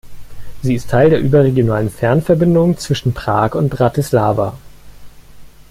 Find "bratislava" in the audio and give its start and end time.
3.69-4.57